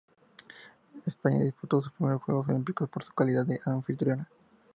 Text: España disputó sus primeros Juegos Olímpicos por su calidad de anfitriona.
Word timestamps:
España 1.05 1.43
disputó 1.43 1.79
sus 1.79 1.91
primeros 1.91 2.23
Juegos 2.23 2.49
Olímpicos 2.49 2.89
por 2.89 3.03
su 3.03 3.13
calidad 3.13 3.45
de 3.45 3.61
anfitriona. 3.67 4.27